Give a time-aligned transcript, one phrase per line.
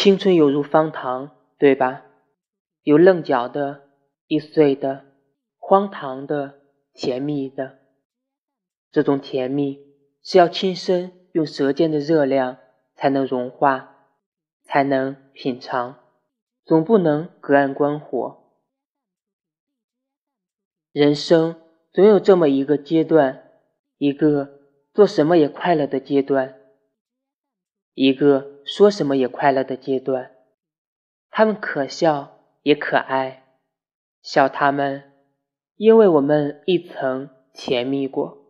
[0.00, 2.04] 青春犹如方糖，对吧？
[2.84, 3.88] 有棱角的、
[4.28, 5.06] 易碎的、
[5.58, 6.60] 荒唐的、
[6.94, 7.78] 甜蜜的。
[8.92, 9.80] 这种甜蜜
[10.22, 12.58] 是要亲身用舌尖的热量
[12.94, 14.06] 才能融化，
[14.62, 15.98] 才能品尝，
[16.64, 18.38] 总不能隔岸观火。
[20.92, 21.60] 人生
[21.92, 23.50] 总有这么一个阶段，
[23.96, 24.60] 一个
[24.94, 26.54] 做什么也快乐的阶段。
[28.00, 30.30] 一个说什么也快乐的阶段，
[31.30, 33.42] 他们可笑也可爱，
[34.22, 35.02] 笑他们，
[35.74, 38.47] 因为我们一曾甜蜜过。